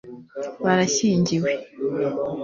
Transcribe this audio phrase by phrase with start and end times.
[0.63, 1.51] barashyingiwe